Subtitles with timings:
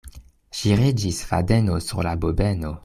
[0.59, 2.79] Ŝiriĝis fadeno sur la bobeno.